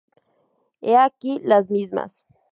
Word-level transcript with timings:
He 0.81 0.95
aquí 0.97 1.37
las 1.43 1.69
mismas. 1.69 2.25